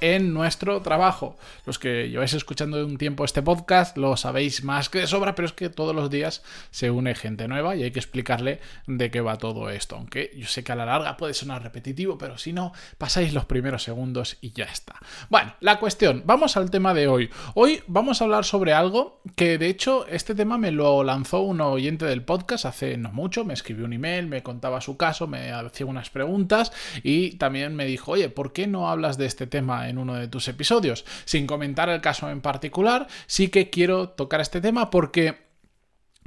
en 0.00 0.32
nuestro 0.34 0.80
trabajo. 0.82 1.36
Los 1.66 1.78
que 1.78 2.08
lleváis 2.08 2.34
escuchando 2.34 2.84
un 2.84 2.98
tiempo 2.98 3.24
este 3.24 3.42
podcast 3.42 3.96
lo 3.96 4.16
sabéis 4.16 4.64
más 4.64 4.88
que 4.88 5.00
de 5.00 5.06
sobra, 5.06 5.34
pero 5.34 5.46
es 5.46 5.52
que 5.52 5.68
todos 5.68 5.94
los 5.94 6.10
días 6.10 6.42
se 6.70 6.90
une 6.90 7.14
gente 7.14 7.48
nueva 7.48 7.76
y 7.76 7.82
hay 7.82 7.90
que 7.90 7.98
explicarle 7.98 8.60
de 8.86 9.10
qué 9.10 9.20
va 9.20 9.36
todo 9.36 9.70
esto. 9.70 9.96
Aunque 9.96 10.32
yo 10.36 10.46
sé 10.46 10.64
que 10.64 10.72
a 10.72 10.76
la 10.76 10.86
larga 10.86 11.16
puede 11.16 11.34
sonar 11.34 11.62
repetitivo, 11.62 12.18
pero 12.18 12.38
si 12.38 12.52
no, 12.52 12.72
pasáis 12.98 13.32
los 13.32 13.44
primeros 13.44 13.82
segundos 13.82 14.38
y 14.40 14.52
ya 14.52 14.64
está. 14.64 14.96
Bueno, 15.28 15.54
la 15.60 15.78
cuestión, 15.78 16.22
vamos 16.24 16.56
al 16.56 16.70
tema 16.70 16.94
de 16.94 17.08
hoy. 17.08 17.30
Hoy 17.54 17.82
vamos 17.86 18.20
a 18.20 18.24
hablar 18.24 18.44
sobre 18.44 18.72
algo 18.72 19.20
que 19.36 19.58
de 19.58 19.68
hecho 19.68 20.06
este 20.08 20.34
tema 20.34 20.58
me 20.58 20.70
lo 20.70 21.04
lanzó 21.04 21.40
un 21.40 21.60
oyente 21.60 22.06
del 22.06 22.22
podcast 22.22 22.64
hace 22.64 22.96
no 22.96 23.12
mucho, 23.12 23.44
me 23.44 23.54
escribió 23.54 23.84
un 23.84 23.92
email, 23.92 24.26
me 24.26 24.42
contaba 24.42 24.80
su 24.80 24.96
caso, 24.96 25.26
me 25.26 25.50
hacía 25.50 25.86
unas 25.86 26.10
preguntas 26.10 26.72
y 27.02 27.32
también 27.32 27.74
me 27.74 27.86
dijo, 27.86 28.12
oye, 28.12 28.28
¿por 28.28 28.52
qué 28.52 28.66
no 28.66 28.88
hablas 28.90 29.18
de 29.18 29.26
este 29.26 29.46
tema 29.46 29.87
en 29.88 29.98
uno 29.98 30.14
de 30.14 30.28
tus 30.28 30.48
episodios. 30.48 31.04
Sin 31.24 31.46
comentar 31.46 31.88
el 31.88 32.00
caso 32.00 32.30
en 32.30 32.40
particular, 32.40 33.08
sí 33.26 33.48
que 33.48 33.70
quiero 33.70 34.10
tocar 34.10 34.40
este 34.40 34.60
tema 34.60 34.90
porque 34.90 35.48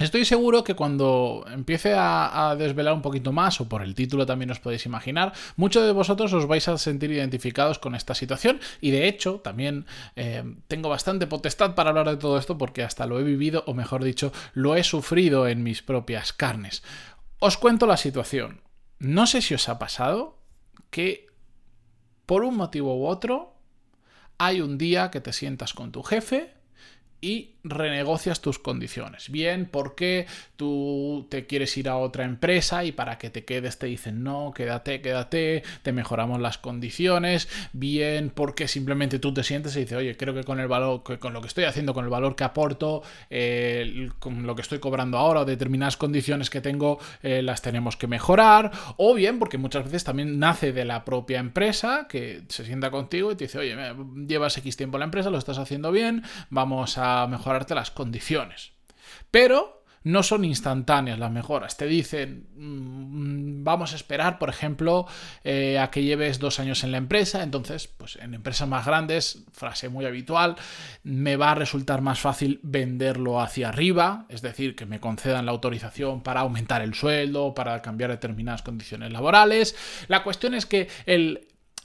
Estoy 0.02 0.24
seguro 0.24 0.64
que 0.64 0.74
cuando 0.74 1.44
empiece 1.48 1.94
a, 1.96 2.56
desvelar 2.58 2.92
un 2.92 3.02
poquito 3.02 3.30
más, 3.30 3.60
o 3.60 3.68
por 3.68 3.82
el 3.82 3.94
título 3.94 4.26
también 4.26 4.50
os 4.50 4.58
podéis 4.58 4.84
imaginar, 4.84 5.32
muchos 5.54 5.86
de 5.86 5.92
vosotros 5.92 6.32
os 6.32 6.48
vais 6.48 6.66
a 6.66 6.76
sentir 6.76 7.12
identificados 7.12 7.78
con 7.78 7.94
esta 7.94 8.14
situación 8.14 8.58
y 8.80 8.90
de 8.90 9.06
hecho 9.06 9.40
también 9.44 9.86
eh, 10.16 10.42
tengo 10.66 10.88
bastante 10.88 11.28
potestad 11.28 11.76
para 11.76 11.90
hablar 11.90 12.10
de 12.10 12.16
todo 12.16 12.36
esto 12.36 12.58
porque 12.58 12.82
hasta 12.82 13.06
lo 13.06 13.20
he 13.20 13.22
vivido, 13.22 13.62
o 13.68 13.74
mejor 13.74 14.02
dicho, 14.02 14.32
lo 14.54 14.74
he 14.74 14.82
sufrido 14.82 15.46
en 15.46 15.62
mis 15.62 15.82
propias 15.82 16.32
carnes. 16.32 16.82
Os 17.38 17.56
cuento 17.56 17.86
la 17.86 17.96
situación. 17.96 18.60
No 18.98 19.28
sé 19.28 19.40
si 19.40 19.54
os 19.54 19.68
ha 19.68 19.78
pasado 19.78 20.38
que 20.90 21.26
por 22.26 22.42
un 22.42 22.56
motivo 22.56 22.96
u 22.96 23.06
otro 23.06 23.54
hay 24.44 24.60
un 24.60 24.76
día 24.76 25.12
que 25.12 25.20
te 25.20 25.32
sientas 25.32 25.72
con 25.72 25.92
tu 25.92 26.02
jefe 26.02 26.52
y 27.20 27.54
renegocias 27.64 28.40
tus 28.40 28.58
condiciones. 28.58 29.30
Bien, 29.30 29.68
porque 29.70 30.26
tú 30.56 31.26
te 31.30 31.46
quieres 31.46 31.76
ir 31.76 31.88
a 31.88 31.96
otra 31.96 32.24
empresa 32.24 32.84
y 32.84 32.92
para 32.92 33.18
que 33.18 33.30
te 33.30 33.44
quedes 33.44 33.78
te 33.78 33.86
dicen 33.86 34.22
no, 34.22 34.52
quédate, 34.54 35.00
quédate, 35.00 35.62
te 35.82 35.92
mejoramos 35.92 36.40
las 36.40 36.58
condiciones. 36.58 37.48
Bien, 37.72 38.30
porque 38.30 38.68
simplemente 38.68 39.18
tú 39.18 39.32
te 39.32 39.44
sientes 39.44 39.76
y 39.76 39.80
dices, 39.80 39.98
oye, 39.98 40.16
creo 40.16 40.34
que 40.34 40.44
con 40.44 40.60
el 40.60 40.68
valor, 40.68 41.02
con 41.02 41.32
lo 41.32 41.40
que 41.40 41.48
estoy 41.48 41.64
haciendo, 41.64 41.94
con 41.94 42.04
el 42.04 42.10
valor 42.10 42.36
que 42.36 42.44
aporto, 42.44 43.02
eh, 43.30 44.10
con 44.18 44.46
lo 44.46 44.54
que 44.54 44.62
estoy 44.62 44.78
cobrando 44.78 45.18
ahora, 45.18 45.40
o 45.40 45.44
determinadas 45.44 45.96
condiciones 45.96 46.50
que 46.50 46.60
tengo, 46.60 46.98
eh, 47.22 47.42
las 47.42 47.62
tenemos 47.62 47.96
que 47.96 48.06
mejorar. 48.06 48.72
O 48.96 49.14
bien, 49.14 49.38
porque 49.38 49.58
muchas 49.58 49.84
veces 49.84 50.04
también 50.04 50.38
nace 50.38 50.72
de 50.72 50.84
la 50.84 51.04
propia 51.04 51.38
empresa 51.38 52.06
que 52.08 52.42
se 52.48 52.64
sienta 52.64 52.90
contigo 52.90 53.32
y 53.32 53.36
te 53.36 53.44
dice, 53.44 53.58
oye, 53.58 53.76
llevas 54.26 54.56
X 54.58 54.76
tiempo 54.76 54.96
en 54.96 55.00
la 55.00 55.04
empresa, 55.06 55.30
lo 55.30 55.38
estás 55.38 55.58
haciendo 55.58 55.92
bien, 55.92 56.22
vamos 56.50 56.98
a 56.98 57.26
mejorar 57.26 57.51
las 57.74 57.90
condiciones. 57.90 58.72
Pero 59.30 59.82
no 60.04 60.22
son 60.22 60.44
instantáneas 60.44 61.18
las 61.18 61.30
mejoras. 61.30 61.76
Te 61.76 61.86
dicen, 61.86 62.48
mm, 62.56 63.64
vamos 63.64 63.92
a 63.92 63.96
esperar, 63.96 64.38
por 64.38 64.48
ejemplo, 64.48 65.06
eh, 65.44 65.78
a 65.78 65.90
que 65.90 66.02
lleves 66.02 66.38
dos 66.38 66.58
años 66.58 66.82
en 66.84 66.92
la 66.92 66.98
empresa. 66.98 67.42
Entonces, 67.42 67.86
pues 67.86 68.16
en 68.16 68.34
empresas 68.34 68.68
más 68.68 68.84
grandes, 68.84 69.44
frase 69.52 69.88
muy 69.88 70.04
habitual, 70.04 70.56
me 71.04 71.36
va 71.36 71.52
a 71.52 71.54
resultar 71.54 72.00
más 72.00 72.20
fácil 72.20 72.60
venderlo 72.62 73.40
hacia 73.40 73.68
arriba, 73.68 74.26
es 74.28 74.42
decir, 74.42 74.74
que 74.74 74.86
me 74.86 75.00
concedan 75.00 75.46
la 75.46 75.52
autorización 75.52 76.22
para 76.22 76.40
aumentar 76.40 76.82
el 76.82 76.94
sueldo, 76.94 77.54
para 77.54 77.80
cambiar 77.82 78.10
determinadas 78.10 78.62
condiciones 78.62 79.12
laborales. 79.12 79.76
La 80.08 80.24
cuestión 80.24 80.54
es 80.54 80.66
que 80.66 80.88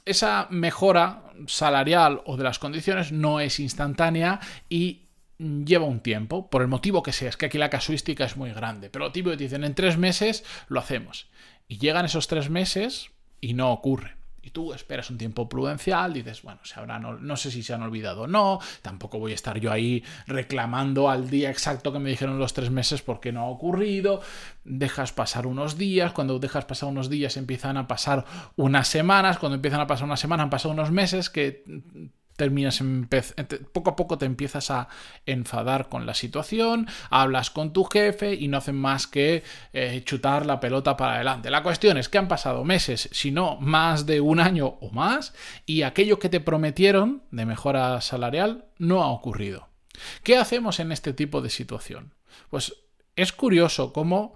esa 0.05 0.47
mejora 0.49 1.23
salarial 1.45 2.21
o 2.25 2.37
de 2.37 2.43
las 2.43 2.57
condiciones 2.57 3.11
no 3.11 3.39
es 3.39 3.59
instantánea 3.59 4.39
y 4.69 5.06
lleva 5.39 5.85
un 5.85 5.99
tiempo, 5.99 6.49
por 6.49 6.61
el 6.61 6.67
motivo 6.67 7.03
que 7.03 7.11
sea, 7.11 7.29
es 7.29 7.37
que 7.37 7.45
aquí 7.47 7.57
la 7.57 7.69
casuística 7.69 8.25
es 8.25 8.37
muy 8.37 8.51
grande, 8.51 8.89
pero 8.89 9.11
que 9.11 9.21
te 9.21 9.37
dicen, 9.37 9.63
en 9.63 9.75
tres 9.75 9.97
meses 9.97 10.43
lo 10.67 10.79
hacemos. 10.79 11.29
Y 11.67 11.77
llegan 11.77 12.05
esos 12.05 12.27
tres 12.27 12.49
meses 12.49 13.11
y 13.41 13.53
no 13.53 13.71
ocurre. 13.71 14.15
Y 14.41 14.51
tú 14.51 14.73
esperas 14.73 15.09
un 15.09 15.17
tiempo 15.17 15.49
prudencial, 15.49 16.13
dices, 16.13 16.41
bueno, 16.41 16.61
se 16.63 16.79
habrán, 16.79 17.03
no 17.19 17.35
sé 17.35 17.51
si 17.51 17.63
se 17.63 17.73
han 17.73 17.81
olvidado 17.81 18.21
o 18.21 18.27
no, 18.27 18.59
tampoco 18.81 19.19
voy 19.19 19.33
a 19.33 19.35
estar 19.35 19.59
yo 19.59 19.73
ahí 19.73 20.05
reclamando 20.25 21.09
al 21.09 21.29
día 21.29 21.49
exacto 21.49 21.91
que 21.91 21.99
me 21.99 22.09
dijeron 22.09 22.39
los 22.39 22.53
tres 22.53 22.71
meses 22.71 23.01
porque 23.01 23.33
no 23.33 23.41
ha 23.41 23.49
ocurrido, 23.49 24.21
dejas 24.63 25.11
pasar 25.11 25.47
unos 25.47 25.77
días, 25.77 26.13
cuando 26.13 26.39
dejas 26.39 26.63
pasar 26.63 26.87
unos 26.87 27.09
días 27.09 27.35
empiezan 27.35 27.75
a 27.75 27.89
pasar 27.89 28.23
unas 28.55 28.87
semanas, 28.87 29.37
cuando 29.37 29.55
empiezan 29.55 29.81
a 29.81 29.87
pasar 29.87 30.05
unas 30.05 30.21
semanas 30.21 30.45
han 30.45 30.49
pasado 30.49 30.73
unos 30.73 30.91
meses 30.91 31.29
que 31.29 31.65
terminas 32.37 32.81
poco 33.73 33.89
a 33.89 33.95
poco 33.97 34.17
te 34.17 34.25
empiezas 34.25 34.71
a 34.71 34.87
enfadar 35.25 35.89
con 35.89 36.05
la 36.05 36.13
situación, 36.13 36.87
hablas 37.09 37.49
con 37.49 37.73
tu 37.73 37.83
jefe 37.83 38.35
y 38.35 38.47
no 38.47 38.57
hacen 38.57 38.75
más 38.75 39.07
que 39.07 39.43
eh, 39.73 40.01
chutar 40.05 40.45
la 40.45 40.61
pelota 40.61 40.95
para 40.95 41.15
adelante. 41.15 41.49
La 41.49 41.63
cuestión 41.63 41.97
es 41.97 42.07
que 42.07 42.17
han 42.17 42.29
pasado 42.29 42.63
meses, 42.63 43.09
si 43.11 43.31
no 43.31 43.57
más 43.59 44.05
de 44.05 44.21
un 44.21 44.39
año 44.39 44.77
o 44.79 44.91
más, 44.91 45.33
y 45.65 45.81
aquello 45.81 46.19
que 46.19 46.29
te 46.29 46.39
prometieron 46.39 47.23
de 47.31 47.45
mejora 47.45 47.99
salarial 47.99 48.65
no 48.77 49.03
ha 49.03 49.07
ocurrido. 49.07 49.67
¿Qué 50.23 50.37
hacemos 50.37 50.79
en 50.79 50.91
este 50.91 51.13
tipo 51.13 51.41
de 51.41 51.49
situación? 51.49 52.13
Pues 52.49 52.73
es 53.15 53.33
curioso 53.33 53.91
cómo 53.93 54.35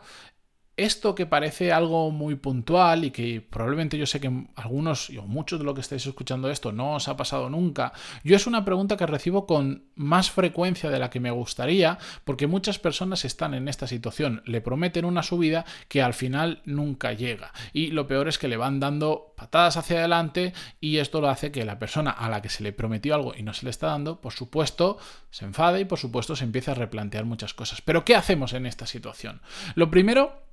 esto 0.84 1.16
que 1.16 1.26
parece 1.26 1.72
algo 1.72 2.12
muy 2.12 2.36
puntual 2.36 3.06
y 3.06 3.12
que 3.12 3.42
probablemente 3.42 3.98
yo 3.98 4.06
sé 4.06 4.20
que 4.20 4.32
algunos 4.56 5.10
o 5.12 5.24
muchos 5.28 5.60
de 5.60 5.66
los 5.66 5.76
que 5.76 5.82
estáis 5.82 6.06
escuchando 6.06 6.50
esto 6.50 6.72
no 6.72 6.96
os 6.96 7.08
ha 7.08 7.18
pasado 7.18 7.50
nunca, 7.50 7.94
yo 8.24 8.36
es 8.36 8.48
una 8.48 8.66
pregunta 8.66 8.98
que 8.98 9.06
recibo 9.06 9.46
con 9.46 9.86
más 9.96 10.32
frecuencia 10.32 10.90
de 10.90 11.00
la 11.00 11.10
que 11.10 11.20
me 11.20 11.32
gustaría 11.32 11.98
porque 12.26 12.48
muchas 12.48 12.80
personas 12.80 13.26
están 13.26 13.54
en 13.54 13.68
esta 13.68 13.88
situación, 13.88 14.42
le 14.46 14.62
prometen 14.62 15.06
una 15.06 15.24
subida 15.24 15.66
que 15.88 16.02
al 16.02 16.14
final 16.14 16.62
nunca 16.66 17.14
llega 17.14 17.54
y 17.74 17.88
lo 17.88 18.08
peor 18.08 18.28
es 18.28 18.38
que 18.38 18.48
le 18.48 18.58
van 18.58 18.80
dando 18.80 19.34
patadas 19.38 19.78
hacia 19.78 20.00
adelante 20.00 20.54
y 20.80 20.98
esto 20.98 21.22
lo 21.22 21.30
hace 21.30 21.52
que 21.52 21.66
la 21.66 21.80
persona 21.80 22.12
a 22.12 22.30
la 22.30 22.42
que 22.42 22.50
se 22.50 22.64
le 22.64 22.74
prometió 22.74 23.16
algo 23.16 23.34
y 23.36 23.44
no 23.44 23.54
se 23.54 23.66
le 23.66 23.70
está 23.70 23.88
dando, 23.88 24.22
por 24.22 24.34
supuesto, 24.34 24.98
se 25.30 25.46
enfade 25.46 25.82
y 25.82 25.86
por 25.86 26.00
supuesto 26.00 26.36
se 26.36 26.44
empieza 26.44 26.72
a 26.72 26.76
replantear 26.76 27.26
muchas 27.26 27.54
cosas. 27.54 27.82
Pero 27.82 28.06
¿qué 28.06 28.16
hacemos 28.16 28.54
en 28.54 28.66
esta 28.66 28.86
situación? 28.86 29.42
Lo 29.76 29.90
primero 29.90 30.51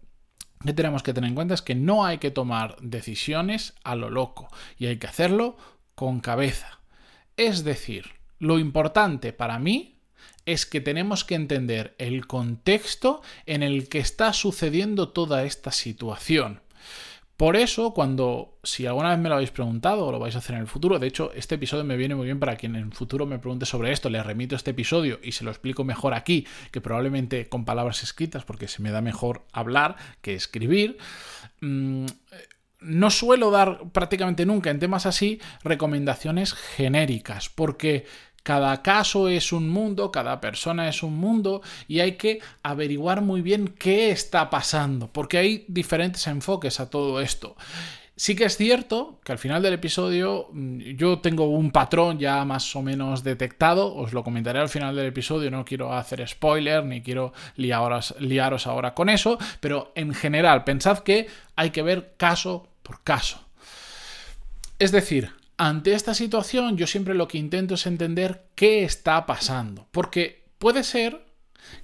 que 0.64 0.72
tenemos 0.72 1.02
que 1.02 1.14
tener 1.14 1.28
en 1.28 1.34
cuenta 1.34 1.54
es 1.54 1.62
que 1.62 1.74
no 1.74 2.04
hay 2.04 2.18
que 2.18 2.30
tomar 2.30 2.76
decisiones 2.80 3.74
a 3.84 3.94
lo 3.94 4.10
loco 4.10 4.48
y 4.76 4.86
hay 4.86 4.98
que 4.98 5.06
hacerlo 5.06 5.56
con 5.94 6.20
cabeza. 6.20 6.80
Es 7.36 7.64
decir, 7.64 8.06
lo 8.38 8.58
importante 8.58 9.32
para 9.32 9.58
mí 9.58 9.98
es 10.46 10.64
que 10.64 10.80
tenemos 10.80 11.24
que 11.24 11.34
entender 11.34 11.94
el 11.98 12.26
contexto 12.26 13.22
en 13.46 13.62
el 13.62 13.88
que 13.88 13.98
está 13.98 14.32
sucediendo 14.32 15.10
toda 15.10 15.44
esta 15.44 15.70
situación. 15.72 16.60
Por 17.38 17.54
eso, 17.54 17.94
cuando, 17.94 18.58
si 18.64 18.84
alguna 18.84 19.10
vez 19.10 19.18
me 19.20 19.28
lo 19.28 19.36
habéis 19.36 19.52
preguntado 19.52 20.06
o 20.06 20.10
lo 20.10 20.18
vais 20.18 20.34
a 20.34 20.38
hacer 20.38 20.56
en 20.56 20.62
el 20.62 20.66
futuro, 20.66 20.98
de 20.98 21.06
hecho, 21.06 21.30
este 21.34 21.54
episodio 21.54 21.84
me 21.84 21.96
viene 21.96 22.16
muy 22.16 22.24
bien 22.24 22.40
para 22.40 22.56
quien 22.56 22.74
en 22.74 22.86
el 22.86 22.92
futuro 22.92 23.26
me 23.26 23.38
pregunte 23.38 23.64
sobre 23.64 23.92
esto, 23.92 24.10
le 24.10 24.20
remito 24.20 24.56
este 24.56 24.72
episodio 24.72 25.20
y 25.22 25.30
se 25.30 25.44
lo 25.44 25.52
explico 25.52 25.84
mejor 25.84 26.14
aquí, 26.14 26.48
que 26.72 26.80
probablemente 26.80 27.48
con 27.48 27.64
palabras 27.64 28.02
escritas, 28.02 28.44
porque 28.44 28.66
se 28.66 28.82
me 28.82 28.90
da 28.90 29.02
mejor 29.02 29.46
hablar 29.52 29.94
que 30.20 30.34
escribir. 30.34 30.98
Mm, 31.60 32.06
no 32.80 33.10
suelo 33.10 33.52
dar 33.52 33.82
prácticamente 33.92 34.44
nunca 34.44 34.70
en 34.70 34.80
temas 34.80 35.06
así 35.06 35.40
recomendaciones 35.62 36.54
genéricas, 36.54 37.50
porque 37.50 38.04
cada 38.48 38.80
caso 38.80 39.28
es 39.28 39.52
un 39.52 39.68
mundo, 39.68 40.10
cada 40.10 40.40
persona 40.40 40.88
es 40.88 41.02
un 41.02 41.18
mundo 41.18 41.60
y 41.86 42.00
hay 42.00 42.12
que 42.12 42.40
averiguar 42.62 43.20
muy 43.20 43.42
bien 43.42 43.74
qué 43.78 44.10
está 44.10 44.48
pasando, 44.48 45.12
porque 45.12 45.36
hay 45.36 45.66
diferentes 45.68 46.26
enfoques 46.26 46.80
a 46.80 46.88
todo 46.88 47.20
esto. 47.20 47.56
Sí 48.16 48.34
que 48.34 48.46
es 48.46 48.56
cierto 48.56 49.20
que 49.22 49.32
al 49.32 49.38
final 49.38 49.62
del 49.62 49.74
episodio 49.74 50.48
mm, 50.50 50.78
yo 50.96 51.18
tengo 51.18 51.46
un 51.50 51.70
patrón 51.72 52.18
ya 52.18 52.42
más 52.46 52.74
o 52.74 52.80
menos 52.80 53.22
detectado, 53.22 53.94
os 53.94 54.14
lo 54.14 54.24
comentaré 54.24 54.60
al 54.60 54.70
final 54.70 54.96
del 54.96 55.08
episodio, 55.08 55.50
no 55.50 55.66
quiero 55.66 55.92
hacer 55.92 56.26
spoiler 56.26 56.86
ni 56.86 57.02
quiero 57.02 57.34
liaros, 57.56 58.14
liaros 58.18 58.66
ahora 58.66 58.94
con 58.94 59.10
eso, 59.10 59.36
pero 59.60 59.92
en 59.94 60.14
general 60.14 60.64
pensad 60.64 61.00
que 61.00 61.26
hay 61.54 61.68
que 61.68 61.82
ver 61.82 62.14
caso 62.16 62.66
por 62.82 63.02
caso. 63.02 63.44
Es 64.78 64.90
decir, 64.90 65.37
ante 65.58 65.92
esta 65.92 66.14
situación 66.14 66.76
yo 66.76 66.86
siempre 66.86 67.14
lo 67.14 67.28
que 67.28 67.36
intento 67.36 67.74
es 67.74 67.86
entender 67.86 68.46
qué 68.54 68.84
está 68.84 69.26
pasando, 69.26 69.88
porque 69.90 70.44
puede 70.58 70.84
ser 70.84 71.26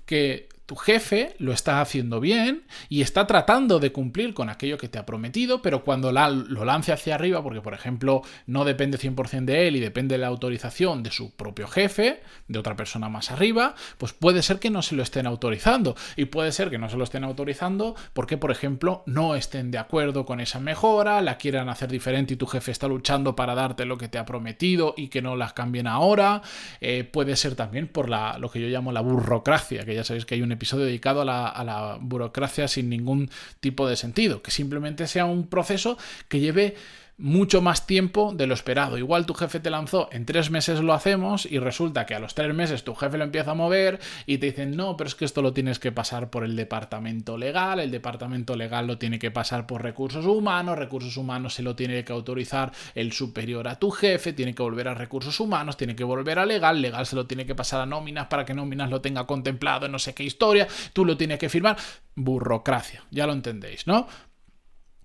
que 0.06 0.48
tu 0.66 0.76
jefe 0.76 1.34
lo 1.38 1.52
está 1.52 1.80
haciendo 1.80 2.20
bien 2.20 2.64
y 2.88 3.02
está 3.02 3.26
tratando 3.26 3.80
de 3.80 3.92
cumplir 3.92 4.34
con 4.34 4.48
aquello 4.48 4.78
que 4.78 4.88
te 4.88 4.98
ha 4.98 5.06
prometido, 5.06 5.60
pero 5.62 5.84
cuando 5.84 6.10
lo 6.12 6.64
lance 6.64 6.92
hacia 6.92 7.14
arriba, 7.14 7.42
porque 7.42 7.60
por 7.60 7.74
ejemplo 7.74 8.22
no 8.46 8.64
depende 8.64 8.98
100% 8.98 9.44
de 9.44 9.68
él 9.68 9.76
y 9.76 9.80
depende 9.80 10.14
de 10.14 10.18
la 10.18 10.28
autorización 10.28 11.02
de 11.02 11.10
su 11.10 11.34
propio 11.34 11.68
jefe, 11.68 12.22
de 12.48 12.58
otra 12.58 12.76
persona 12.76 13.08
más 13.08 13.30
arriba, 13.30 13.74
pues 13.98 14.12
puede 14.12 14.42
ser 14.42 14.58
que 14.58 14.70
no 14.70 14.82
se 14.82 14.94
lo 14.94 15.02
estén 15.02 15.26
autorizando. 15.26 15.96
Y 16.16 16.26
puede 16.26 16.52
ser 16.52 16.70
que 16.70 16.78
no 16.78 16.88
se 16.88 16.96
lo 16.96 17.04
estén 17.04 17.24
autorizando 17.24 17.94
porque, 18.12 18.36
por 18.36 18.50
ejemplo, 18.50 19.02
no 19.06 19.34
estén 19.34 19.70
de 19.70 19.78
acuerdo 19.78 20.24
con 20.24 20.40
esa 20.40 20.60
mejora, 20.60 21.20
la 21.20 21.36
quieran 21.36 21.68
hacer 21.68 21.90
diferente 21.90 22.34
y 22.34 22.36
tu 22.36 22.46
jefe 22.46 22.70
está 22.70 22.88
luchando 22.88 23.36
para 23.36 23.54
darte 23.54 23.84
lo 23.84 23.98
que 23.98 24.08
te 24.08 24.18
ha 24.18 24.24
prometido 24.24 24.94
y 24.96 25.08
que 25.08 25.22
no 25.22 25.36
las 25.36 25.52
cambien 25.52 25.86
ahora. 25.86 26.42
Eh, 26.80 27.04
puede 27.04 27.36
ser 27.36 27.54
también 27.54 27.88
por 27.88 28.08
la, 28.08 28.38
lo 28.38 28.50
que 28.50 28.60
yo 28.60 28.68
llamo 28.68 28.92
la 28.92 29.00
burocracia, 29.00 29.84
que 29.84 29.94
ya 29.94 30.04
sabéis 30.04 30.24
que 30.24 30.34
hay 30.34 30.42
un 30.42 30.52
episodio 30.54 30.86
dedicado 30.86 31.20
a 31.22 31.24
la, 31.24 31.98
burocracia 32.00 32.68
sin 32.68 32.88
ningún 32.88 33.30
tipo 33.60 33.88
de 33.88 33.96
sentido, 33.96 34.42
que 34.42 34.50
simplemente 34.50 35.06
sea 35.06 35.24
un 35.24 35.46
proceso 35.46 35.98
que 36.28 36.40
lleve 36.40 36.76
mucho 37.16 37.62
más 37.62 37.86
tiempo 37.86 38.32
de 38.34 38.46
lo 38.46 38.54
esperado. 38.54 38.98
Igual 38.98 39.26
tu 39.26 39.34
jefe 39.34 39.60
te 39.60 39.70
lanzó 39.70 40.08
en 40.12 40.26
tres 40.26 40.50
meses 40.50 40.80
lo 40.80 40.92
hacemos 40.92 41.46
y 41.46 41.58
resulta 41.58 42.06
que 42.06 42.14
a 42.14 42.18
los 42.18 42.34
tres 42.34 42.52
meses 42.54 42.82
tu 42.82 42.94
jefe 42.94 43.18
lo 43.18 43.24
empieza 43.24 43.52
a 43.52 43.54
mover 43.54 44.00
y 44.26 44.38
te 44.38 44.46
dicen 44.46 44.76
no, 44.76 44.96
pero 44.96 45.08
es 45.08 45.14
que 45.14 45.24
esto 45.24 45.40
lo 45.40 45.52
tienes 45.52 45.78
que 45.78 45.92
pasar 45.92 46.30
por 46.30 46.44
el 46.44 46.56
departamento 46.56 47.38
legal, 47.38 47.78
el 47.78 47.90
departamento 47.90 48.56
legal 48.56 48.86
lo 48.86 48.98
tiene 48.98 49.18
que 49.18 49.30
pasar 49.30 49.66
por 49.66 49.82
recursos 49.82 50.26
humanos, 50.26 50.78
recursos 50.78 51.16
humanos 51.16 51.54
se 51.54 51.62
lo 51.62 51.76
tiene 51.76 52.04
que 52.04 52.12
autorizar 52.12 52.72
el 52.94 53.12
superior 53.12 53.68
a 53.68 53.78
tu 53.78 53.90
jefe, 53.90 54.32
tiene 54.32 54.54
que 54.54 54.62
volver 54.62 54.88
a 54.88 54.94
recursos 54.94 55.38
humanos, 55.38 55.76
tiene 55.76 55.94
que 55.94 56.04
volver 56.04 56.38
a 56.38 56.46
legal, 56.46 56.82
legal 56.82 57.06
se 57.06 57.16
lo 57.16 57.26
tiene 57.26 57.46
que 57.46 57.54
pasar 57.54 57.80
a 57.80 57.86
nóminas 57.86 58.26
para 58.26 58.44
que 58.44 58.54
nóminas 58.54 58.90
lo 58.90 59.00
tenga 59.00 59.26
contemplado 59.26 59.86
en 59.86 59.92
no 59.92 59.98
sé 59.98 60.14
qué 60.14 60.24
historia, 60.24 60.66
tú 60.92 61.04
lo 61.04 61.16
tienes 61.16 61.38
que 61.38 61.48
firmar, 61.48 61.76
burocracia, 62.16 63.04
ya 63.10 63.26
lo 63.26 63.32
entendéis, 63.32 63.86
¿no? 63.86 64.08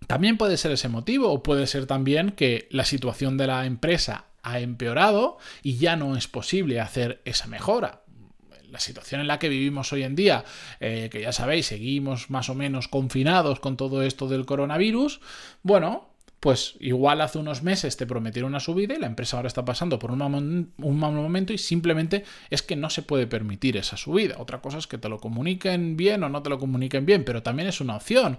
También 0.08 0.38
puede 0.38 0.58
ser 0.58 0.72
ese 0.72 0.90
motivo 0.90 1.32
o 1.32 1.44
puede 1.44 1.68
ser 1.68 1.86
también 1.86 2.32
que 2.32 2.68
la 2.72 2.86
situación 2.86 3.38
de 3.38 3.48
la 3.48 3.66
empresa 3.66 4.26
ha 4.42 4.60
empeorado 4.60 5.38
y 5.62 5.78
ya 5.78 5.96
no 5.96 6.16
es 6.16 6.28
posible 6.28 6.80
hacer 6.80 7.22
esa 7.26 7.48
mejora. 7.48 8.02
La 8.72 8.80
situación 8.80 9.22
en 9.22 9.28
la 9.28 9.40
que 9.40 9.50
vivimos 9.50 9.92
hoy 9.94 10.04
en 10.04 10.16
día, 10.16 10.46
eh, 10.80 11.10
que 11.12 11.22
ya 11.22 11.32
sabéis, 11.32 11.68
seguimos 11.68 12.30
más 12.30 12.50
o 12.50 12.56
menos 12.56 12.88
confinados 12.88 13.60
con 13.60 13.78
todo 13.78 14.04
esto 14.04 14.28
del 14.28 14.46
coronavirus, 14.46 15.22
bueno, 15.64 16.10
pues 16.40 16.76
igual 16.80 17.20
hace 17.22 17.38
unos 17.38 17.64
meses 17.64 17.98
te 17.98 18.06
prometieron 18.06 18.50
una 18.50 18.60
subida 18.60 18.94
y 18.94 19.00
la 19.00 19.08
empresa 19.08 19.38
ahora 19.38 19.48
está 19.48 19.66
pasando 19.66 20.00
por 20.00 20.12
un, 20.12 20.20
mal 20.20 21.14
momento 21.14 21.52
y 21.52 21.58
simplemente 21.58 22.24
es 22.50 22.62
que 22.62 22.76
no 22.76 22.90
se 22.90 23.02
puede 23.02 23.28
permitir 23.28 23.76
esa 23.76 23.98
subida. 23.98 24.36
Otra 24.38 24.62
cosa 24.62 24.78
es 24.78 24.88
que 24.88 24.98
te 24.98 25.10
lo 25.10 25.20
comuniquen 25.20 25.98
bien 25.98 26.24
o 26.24 26.30
no 26.30 26.42
te 26.42 26.50
lo 26.50 26.58
comuniquen 26.58 27.06
bien, 27.06 27.26
pero 27.26 27.44
también 27.44 27.68
es 27.68 27.82
una 27.82 27.98
opción. 27.98 28.38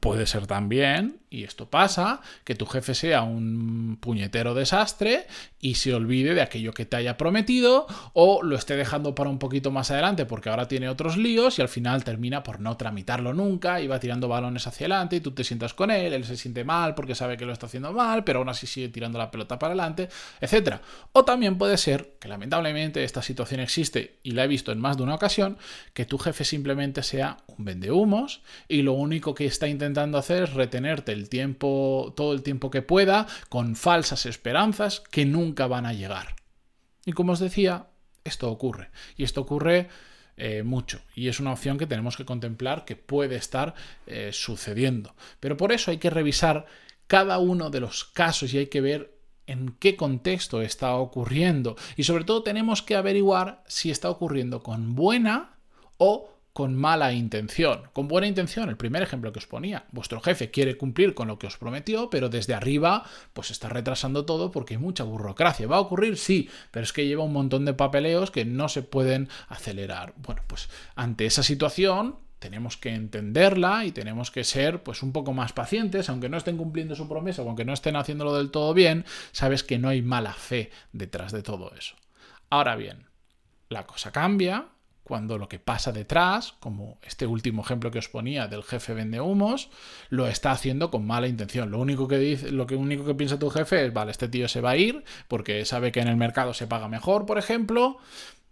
Puede 0.00 0.26
ser 0.26 0.46
también, 0.46 1.20
y 1.28 1.44
esto 1.44 1.68
pasa, 1.68 2.22
que 2.44 2.54
tu 2.54 2.64
jefe 2.64 2.94
sea 2.94 3.20
un 3.20 3.98
puñetero 4.00 4.54
desastre 4.54 5.26
y 5.60 5.74
se 5.74 5.94
olvide 5.94 6.32
de 6.32 6.40
aquello 6.40 6.72
que 6.72 6.86
te 6.86 6.96
haya 6.96 7.18
prometido 7.18 7.86
o 8.14 8.42
lo 8.42 8.56
esté 8.56 8.76
dejando 8.76 9.14
para 9.14 9.28
un 9.28 9.38
poquito 9.38 9.70
más 9.70 9.90
adelante 9.90 10.24
porque 10.24 10.48
ahora 10.48 10.68
tiene 10.68 10.88
otros 10.88 11.18
líos 11.18 11.58
y 11.58 11.62
al 11.62 11.68
final 11.68 12.02
termina 12.02 12.42
por 12.42 12.60
no 12.60 12.78
tramitarlo 12.78 13.34
nunca 13.34 13.82
y 13.82 13.88
va 13.88 14.00
tirando 14.00 14.26
balones 14.26 14.66
hacia 14.66 14.86
adelante 14.86 15.16
y 15.16 15.20
tú 15.20 15.32
te 15.32 15.44
sientas 15.44 15.74
con 15.74 15.90
él, 15.90 16.14
él 16.14 16.24
se 16.24 16.38
siente 16.38 16.64
mal 16.64 16.94
porque 16.94 17.14
sabe 17.14 17.36
que 17.36 17.44
lo 17.44 17.52
está 17.52 17.66
haciendo 17.66 17.92
mal, 17.92 18.24
pero 18.24 18.38
aún 18.38 18.48
así 18.48 18.66
sigue 18.66 18.88
tirando 18.88 19.18
la 19.18 19.30
pelota 19.30 19.58
para 19.58 19.74
adelante, 19.74 20.08
etc. 20.40 20.76
O 21.12 21.26
también 21.26 21.58
puede 21.58 21.76
ser, 21.76 22.14
que 22.18 22.28
lamentablemente 22.28 23.04
esta 23.04 23.20
situación 23.20 23.60
existe 23.60 24.16
y 24.22 24.30
la 24.30 24.44
he 24.44 24.48
visto 24.48 24.72
en 24.72 24.80
más 24.80 24.96
de 24.96 25.02
una 25.02 25.14
ocasión, 25.14 25.58
que 25.92 26.06
tu 26.06 26.16
jefe 26.16 26.44
simplemente 26.44 27.02
sea 27.02 27.36
un 27.48 27.66
vendehumos 27.66 28.40
y 28.66 28.80
lo 28.80 28.94
único 28.94 29.34
que 29.34 29.44
está 29.44 29.68
intentando 29.68 29.89
intentando 29.90 30.18
hacer 30.18 30.44
es 30.44 30.54
retenerte 30.54 31.12
el 31.12 31.28
tiempo, 31.28 32.14
todo 32.16 32.32
el 32.32 32.42
tiempo 32.42 32.70
que 32.70 32.82
pueda, 32.82 33.26
con 33.48 33.74
falsas 33.74 34.24
esperanzas 34.24 35.00
que 35.00 35.26
nunca 35.26 35.66
van 35.66 35.84
a 35.84 35.92
llegar. 35.92 36.36
Y 37.04 37.12
como 37.12 37.32
os 37.32 37.40
decía, 37.40 37.88
esto 38.24 38.50
ocurre. 38.50 38.90
Y 39.16 39.24
esto 39.24 39.40
ocurre 39.40 39.88
eh, 40.36 40.62
mucho. 40.62 41.02
Y 41.14 41.28
es 41.28 41.40
una 41.40 41.52
opción 41.52 41.76
que 41.76 41.86
tenemos 41.86 42.16
que 42.16 42.24
contemplar 42.24 42.84
que 42.84 42.96
puede 42.96 43.36
estar 43.36 43.74
eh, 44.06 44.30
sucediendo. 44.32 45.14
Pero 45.40 45.56
por 45.56 45.72
eso 45.72 45.90
hay 45.90 45.98
que 45.98 46.10
revisar 46.10 46.66
cada 47.06 47.38
uno 47.38 47.70
de 47.70 47.80
los 47.80 48.04
casos 48.04 48.54
y 48.54 48.58
hay 48.58 48.66
que 48.68 48.80
ver 48.80 49.18
en 49.46 49.74
qué 49.80 49.96
contexto 49.96 50.62
está 50.62 50.94
ocurriendo. 50.94 51.76
Y 51.96 52.04
sobre 52.04 52.24
todo 52.24 52.44
tenemos 52.44 52.82
que 52.82 52.94
averiguar 52.94 53.64
si 53.66 53.90
está 53.90 54.08
ocurriendo 54.08 54.62
con 54.62 54.94
buena 54.94 55.58
o 55.98 56.30
con 56.60 56.76
mala 56.76 57.14
intención. 57.14 57.84
Con 57.94 58.06
buena 58.06 58.26
intención, 58.26 58.68
el 58.68 58.76
primer 58.76 59.02
ejemplo 59.02 59.32
que 59.32 59.38
os 59.38 59.46
ponía, 59.46 59.86
vuestro 59.92 60.20
jefe 60.20 60.50
quiere 60.50 60.76
cumplir 60.76 61.14
con 61.14 61.26
lo 61.26 61.38
que 61.38 61.46
os 61.46 61.56
prometió, 61.56 62.10
pero 62.10 62.28
desde 62.28 62.52
arriba 62.52 63.02
pues 63.32 63.50
está 63.50 63.70
retrasando 63.70 64.26
todo 64.26 64.50
porque 64.50 64.74
hay 64.74 64.78
mucha 64.78 65.04
burocracia. 65.04 65.66
¿Va 65.66 65.76
a 65.76 65.80
ocurrir? 65.80 66.18
Sí, 66.18 66.50
pero 66.70 66.84
es 66.84 66.92
que 66.92 67.06
lleva 67.06 67.24
un 67.24 67.32
montón 67.32 67.64
de 67.64 67.72
papeleos 67.72 68.30
que 68.30 68.44
no 68.44 68.68
se 68.68 68.82
pueden 68.82 69.30
acelerar. 69.48 70.12
Bueno, 70.18 70.42
pues 70.48 70.68
ante 70.96 71.24
esa 71.24 71.42
situación 71.42 72.16
tenemos 72.40 72.76
que 72.76 72.90
entenderla 72.90 73.86
y 73.86 73.92
tenemos 73.92 74.30
que 74.30 74.44
ser 74.44 74.82
pues 74.82 75.02
un 75.02 75.14
poco 75.14 75.32
más 75.32 75.54
pacientes, 75.54 76.10
aunque 76.10 76.28
no 76.28 76.36
estén 76.36 76.58
cumpliendo 76.58 76.94
su 76.94 77.08
promesa, 77.08 77.40
aunque 77.40 77.64
no 77.64 77.72
estén 77.72 77.96
haciéndolo 77.96 78.36
del 78.36 78.50
todo 78.50 78.74
bien, 78.74 79.06
sabes 79.32 79.64
que 79.64 79.78
no 79.78 79.88
hay 79.88 80.02
mala 80.02 80.34
fe 80.34 80.70
detrás 80.92 81.32
de 81.32 81.42
todo 81.42 81.72
eso. 81.78 81.96
Ahora 82.50 82.76
bien, 82.76 83.06
la 83.70 83.86
cosa 83.86 84.12
cambia 84.12 84.66
cuando 85.10 85.38
lo 85.38 85.48
que 85.48 85.58
pasa 85.58 85.90
detrás, 85.90 86.54
como 86.60 86.96
este 87.02 87.26
último 87.26 87.62
ejemplo 87.62 87.90
que 87.90 87.98
os 87.98 88.08
ponía 88.08 88.46
del 88.46 88.62
jefe 88.62 88.94
vende 88.94 89.20
humos, 89.20 89.68
lo 90.08 90.28
está 90.28 90.52
haciendo 90.52 90.92
con 90.92 91.04
mala 91.04 91.26
intención. 91.26 91.72
Lo 91.72 91.80
único 91.80 92.06
que 92.06 92.16
dice, 92.16 92.52
lo 92.52 92.68
que 92.68 92.76
único 92.76 93.04
que 93.04 93.16
piensa 93.16 93.36
tu 93.36 93.50
jefe 93.50 93.86
es, 93.86 93.92
vale, 93.92 94.12
este 94.12 94.28
tío 94.28 94.46
se 94.46 94.60
va 94.60 94.70
a 94.70 94.76
ir 94.76 95.02
porque 95.26 95.64
sabe 95.64 95.90
que 95.90 95.98
en 95.98 96.06
el 96.06 96.16
mercado 96.16 96.54
se 96.54 96.68
paga 96.68 96.86
mejor, 96.86 97.26
por 97.26 97.38
ejemplo, 97.38 97.98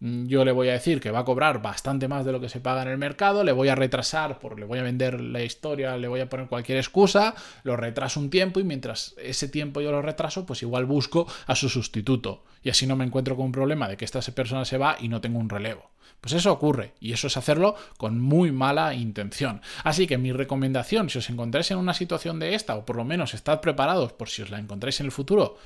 yo 0.01 0.45
le 0.45 0.53
voy 0.53 0.69
a 0.69 0.73
decir 0.73 1.01
que 1.01 1.11
va 1.11 1.21
a 1.21 1.25
cobrar 1.25 1.61
bastante 1.61 2.07
más 2.07 2.25
de 2.25 2.33
lo 2.33 2.41
que 2.41 2.49
se 2.49 2.61
paga 2.61 2.83
en 2.83 2.89
el 2.89 2.99
mercado, 2.99 3.43
le 3.43 3.53
voy 3.53 3.69
a 3.69 3.75
retrasar, 3.75 4.39
porque 4.39 4.61
le 4.61 4.67
voy 4.67 4.79
a 4.79 4.83
vender 4.83 5.21
la 5.21 5.43
historia, 5.43 5.97
le 5.97 6.09
voy 6.09 6.21
a 6.21 6.29
poner 6.29 6.47
cualquier 6.47 6.79
excusa, 6.79 7.35
lo 7.65 7.77
retraso 7.77 8.21
un 8.21 8.31
tiempo 8.31 8.61
y 8.61 8.65
mientras 8.65 9.15
ese 9.19 9.49
tiempo 9.49 9.81
yo 9.81 9.91
lo 9.91 10.03
retraso, 10.03 10.47
pues 10.47 10.63
igual 10.63 10.85
busco 10.85 11.27
a 11.47 11.55
su 11.55 11.69
sustituto. 11.69 12.45
Y 12.63 12.71
así 12.71 12.87
no 12.87 12.97
me 12.97 13.05
encuentro 13.05 13.37
con 13.37 13.47
un 13.47 13.53
problema 13.53 13.89
de 13.89 13.97
que 13.97 14.05
esta 14.05 14.21
persona 14.21 14.65
se 14.65 14.79
va 14.79 14.97
y 15.01 15.09
no 15.09 15.21
tengo 15.21 15.39
un 15.39 15.49
relevo. 15.49 15.91
Pues 16.21 16.33
eso 16.33 16.53
ocurre 16.53 16.95
y 17.01 17.13
eso 17.13 17.29
es 17.29 17.37
hacerlo 17.37 17.77
con 17.97 18.21
muy 18.21 18.51
mala 18.51 18.95
intención. 18.95 19.63
Así 19.85 20.07
que 20.07 20.19
mi 20.19 20.33
recomendación, 20.33 21.11
si 21.11 21.19
os 21.19 21.31
encontráis 21.31 21.71
en 21.71 21.79
una 21.79 21.95
situación 21.95 22.39
de 22.39 22.55
esta, 22.55 22.77
o 22.77 22.85
por 22.85 22.97
lo 22.97 23.05
menos 23.05 23.35
estad 23.35 23.61
preparados 23.61 24.13
por 24.13 24.29
si 24.29 24.43
os 24.43 24.51
la 24.51 24.59
encontráis 24.59 24.99
en 25.01 25.07
el 25.07 25.13
futuro, 25.13 25.57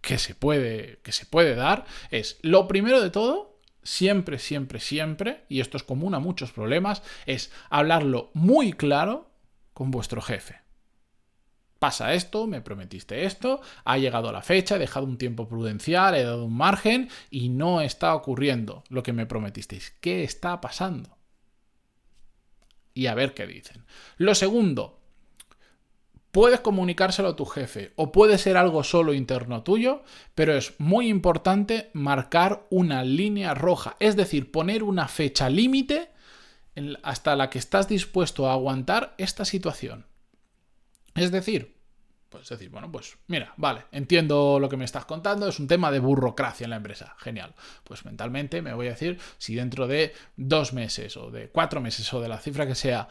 que 0.00 0.18
se 0.18 0.34
puede, 0.34 1.00
que 1.02 1.12
se 1.12 1.26
puede 1.26 1.54
dar 1.54 1.84
es, 2.10 2.38
lo 2.42 2.68
primero 2.68 3.00
de 3.00 3.10
todo, 3.10 3.60
siempre, 3.82 4.38
siempre, 4.38 4.80
siempre, 4.80 5.44
y 5.48 5.60
esto 5.60 5.76
es 5.76 5.82
común 5.82 6.14
a 6.14 6.18
muchos 6.18 6.52
problemas, 6.52 7.02
es 7.26 7.52
hablarlo 7.70 8.30
muy 8.34 8.72
claro 8.72 9.30
con 9.72 9.90
vuestro 9.90 10.20
jefe. 10.20 10.60
Pasa 11.78 12.12
esto, 12.12 12.48
me 12.48 12.60
prometiste 12.60 13.24
esto, 13.24 13.60
ha 13.84 13.98
llegado 13.98 14.32
la 14.32 14.42
fecha, 14.42 14.74
he 14.74 14.80
dejado 14.80 15.06
un 15.06 15.16
tiempo 15.16 15.48
prudencial, 15.48 16.16
he 16.16 16.24
dado 16.24 16.44
un 16.44 16.56
margen 16.56 17.08
y 17.30 17.50
no 17.50 17.80
está 17.80 18.14
ocurriendo 18.14 18.82
lo 18.88 19.04
que 19.04 19.12
me 19.12 19.26
prometisteis. 19.26 19.92
¿Qué 20.00 20.24
está 20.24 20.60
pasando? 20.60 21.16
Y 22.94 23.06
a 23.06 23.14
ver 23.14 23.32
qué 23.32 23.46
dicen. 23.46 23.84
Lo 24.16 24.34
segundo, 24.34 24.97
Puedes 26.30 26.60
comunicárselo 26.60 27.28
a 27.28 27.36
tu 27.36 27.46
jefe 27.46 27.92
o 27.96 28.12
puede 28.12 28.38
ser 28.38 28.56
algo 28.56 28.84
solo 28.84 29.14
interno 29.14 29.62
tuyo, 29.62 30.02
pero 30.34 30.54
es 30.54 30.74
muy 30.78 31.08
importante 31.08 31.90
marcar 31.94 32.66
una 32.70 33.02
línea 33.02 33.54
roja, 33.54 33.96
es 33.98 34.14
decir, 34.14 34.52
poner 34.52 34.82
una 34.82 35.08
fecha 35.08 35.48
límite 35.48 36.10
hasta 37.02 37.34
la 37.34 37.50
que 37.50 37.58
estás 37.58 37.88
dispuesto 37.88 38.48
a 38.48 38.52
aguantar 38.52 39.14
esta 39.18 39.44
situación. 39.44 40.06
Es 41.14 41.32
decir, 41.32 41.78
pues 42.28 42.48
decir, 42.48 42.68
bueno, 42.68 42.92
pues 42.92 43.16
mira, 43.26 43.54
vale, 43.56 43.84
entiendo 43.90 44.58
lo 44.60 44.68
que 44.68 44.76
me 44.76 44.84
estás 44.84 45.06
contando, 45.06 45.48
es 45.48 45.58
un 45.58 45.66
tema 45.66 45.90
de 45.90 45.98
burocracia 45.98 46.64
en 46.64 46.70
la 46.70 46.76
empresa, 46.76 47.14
genial. 47.18 47.54
Pues 47.84 48.04
mentalmente 48.04 48.60
me 48.60 48.74
voy 48.74 48.86
a 48.88 48.90
decir, 48.90 49.18
si 49.38 49.54
dentro 49.54 49.86
de 49.86 50.12
dos 50.36 50.72
meses 50.72 51.16
o 51.16 51.30
de 51.30 51.48
cuatro 51.48 51.80
meses 51.80 52.12
o 52.12 52.20
de 52.20 52.28
la 52.28 52.38
cifra 52.38 52.66
que 52.66 52.74
sea, 52.74 53.08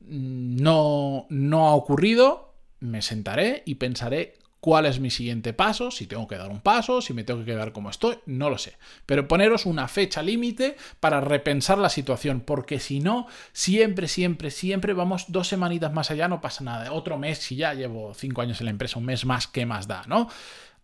mm, 0.00 0.56
no, 0.62 1.26
no 1.30 1.68
ha 1.68 1.74
ocurrido, 1.74 2.49
me 2.80 3.02
sentaré 3.02 3.62
y 3.66 3.76
pensaré 3.76 4.38
cuál 4.60 4.86
es 4.86 5.00
mi 5.00 5.10
siguiente 5.10 5.52
paso, 5.52 5.90
si 5.90 6.06
tengo 6.06 6.28
que 6.28 6.36
dar 6.36 6.50
un 6.50 6.60
paso, 6.60 7.00
si 7.00 7.14
me 7.14 7.24
tengo 7.24 7.40
que 7.40 7.46
quedar 7.46 7.72
como 7.72 7.90
estoy, 7.90 8.18
no 8.26 8.50
lo 8.50 8.58
sé. 8.58 8.76
Pero 9.06 9.26
poneros 9.26 9.66
una 9.66 9.88
fecha 9.88 10.22
límite 10.22 10.76
para 11.00 11.20
repensar 11.20 11.78
la 11.78 11.88
situación, 11.88 12.40
porque 12.40 12.78
si 12.78 13.00
no, 13.00 13.26
siempre, 13.52 14.06
siempre, 14.06 14.50
siempre 14.50 14.92
vamos 14.92 15.26
dos 15.28 15.48
semanitas 15.48 15.92
más 15.92 16.10
allá, 16.10 16.28
no 16.28 16.40
pasa 16.40 16.62
nada. 16.62 16.92
Otro 16.92 17.18
mes, 17.18 17.38
si 17.38 17.56
ya 17.56 17.74
llevo 17.74 18.12
cinco 18.14 18.42
años 18.42 18.60
en 18.60 18.66
la 18.66 18.70
empresa, 18.70 18.98
un 18.98 19.06
mes 19.06 19.24
más, 19.24 19.46
¿qué 19.46 19.64
más 19.66 19.88
da, 19.88 20.04
no? 20.06 20.28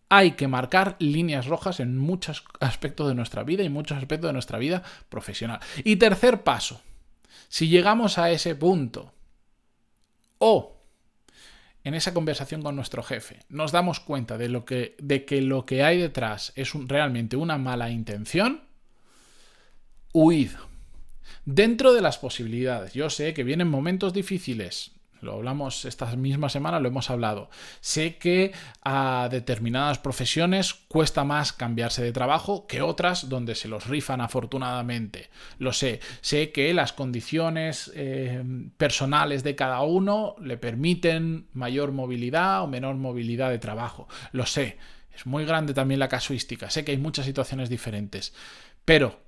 hay 0.09 0.31
que 0.31 0.47
marcar 0.47 0.95
líneas 0.99 1.47
rojas 1.47 1.81
en 1.81 1.97
muchos 1.97 2.45
aspectos 2.59 3.07
de 3.07 3.15
nuestra 3.15 3.43
vida 3.43 3.63
y 3.63 3.69
muchos 3.69 3.97
aspectos 3.97 4.29
de 4.29 4.33
nuestra 4.33 4.57
vida 4.57 4.81
profesional. 5.09 5.59
Y 5.83 5.97
tercer 5.97 6.43
paso, 6.43 6.81
si 7.49 7.67
llegamos 7.67 8.17
a 8.17 8.31
ese 8.31 8.55
punto 8.55 9.11
o 10.39 10.76
en 11.87 11.95
esa 11.95 12.13
conversación 12.13 12.61
con 12.61 12.75
nuestro 12.75 13.01
jefe 13.01 13.39
nos 13.47 13.71
damos 13.71 14.01
cuenta 14.01 14.37
de, 14.37 14.49
lo 14.49 14.65
que, 14.65 14.95
de 14.99 15.23
que 15.23 15.41
lo 15.41 15.65
que 15.65 15.83
hay 15.83 15.97
detrás 15.97 16.51
es 16.55 16.73
realmente 16.73 17.37
una 17.37 17.57
mala 17.57 17.89
intención, 17.89 18.61
huid. 20.11 20.51
Dentro 21.45 21.93
de 21.93 22.01
las 22.01 22.17
posibilidades, 22.17 22.91
yo 22.93 23.09
sé 23.09 23.33
que 23.33 23.45
vienen 23.45 23.69
momentos 23.69 24.13
difíciles, 24.13 24.91
lo 25.21 25.33
hablamos 25.33 25.85
esta 25.85 26.05
misma 26.15 26.49
semana, 26.49 26.79
lo 26.79 26.87
hemos 26.87 27.09
hablado. 27.09 27.49
Sé 27.79 28.17
que 28.17 28.51
a 28.83 29.27
determinadas 29.31 29.99
profesiones 29.99 30.73
cuesta 30.73 31.23
más 31.23 31.53
cambiarse 31.53 32.03
de 32.03 32.11
trabajo 32.11 32.67
que 32.67 32.81
otras 32.81 33.29
donde 33.29 33.55
se 33.55 33.67
los 33.67 33.87
rifan 33.87 34.21
afortunadamente. 34.21 35.29
Lo 35.59 35.73
sé. 35.73 35.99
Sé 36.21 36.51
que 36.51 36.73
las 36.73 36.93
condiciones 36.93 37.91
eh, 37.95 38.43
personales 38.77 39.43
de 39.43 39.55
cada 39.55 39.81
uno 39.81 40.35
le 40.41 40.57
permiten 40.57 41.47
mayor 41.53 41.91
movilidad 41.91 42.63
o 42.63 42.67
menor 42.67 42.95
movilidad 42.95 43.49
de 43.49 43.59
trabajo. 43.59 44.07
Lo 44.31 44.45
sé. 44.45 44.77
Es 45.13 45.25
muy 45.25 45.45
grande 45.45 45.73
también 45.73 45.99
la 45.99 46.09
casuística. 46.09 46.69
Sé 46.69 46.85
que 46.85 46.91
hay 46.91 46.97
muchas 46.97 47.25
situaciones 47.25 47.69
diferentes. 47.69 48.35
Pero, 48.85 49.19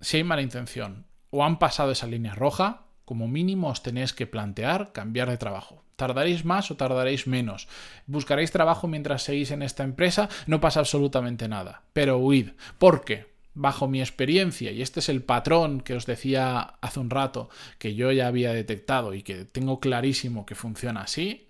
si 0.00 0.16
hay 0.16 0.24
mala 0.24 0.42
intención 0.42 1.06
o 1.30 1.44
han 1.44 1.58
pasado 1.60 1.92
esa 1.92 2.08
línea 2.08 2.34
roja, 2.34 2.89
como 3.10 3.26
mínimo 3.26 3.74
os 3.74 3.82
tenéis 3.82 4.14
que 4.14 4.30
plantear 4.30 4.94
cambiar 4.94 5.28
de 5.28 5.36
trabajo. 5.36 5.82
¿Tardaréis 5.96 6.44
más 6.44 6.70
o 6.70 6.76
tardaréis 6.76 7.26
menos? 7.26 7.66
¿Buscaréis 8.06 8.52
trabajo 8.52 8.86
mientras 8.86 9.24
seguís 9.24 9.50
en 9.50 9.62
esta 9.62 9.82
empresa? 9.82 10.28
No 10.46 10.60
pasa 10.60 10.78
absolutamente 10.78 11.48
nada. 11.48 11.82
Pero 11.92 12.18
huid. 12.18 12.50
¿Por 12.78 13.04
qué? 13.04 13.26
Bajo 13.52 13.88
mi 13.88 13.98
experiencia, 13.98 14.70
y 14.70 14.80
este 14.80 15.00
es 15.00 15.08
el 15.08 15.24
patrón 15.24 15.80
que 15.80 15.94
os 15.94 16.06
decía 16.06 16.78
hace 16.80 17.00
un 17.00 17.10
rato, 17.10 17.50
que 17.80 17.96
yo 17.96 18.12
ya 18.12 18.28
había 18.28 18.52
detectado 18.52 19.12
y 19.12 19.24
que 19.24 19.44
tengo 19.44 19.80
clarísimo 19.80 20.46
que 20.46 20.54
funciona 20.54 21.00
así, 21.02 21.48